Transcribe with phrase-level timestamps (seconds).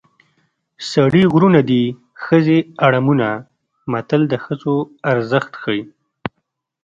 [0.91, 1.83] سړي غرونه دي
[2.23, 3.27] ښځې اړمونه
[3.91, 4.75] متل د ښځو
[5.11, 5.83] ارزښت ښيي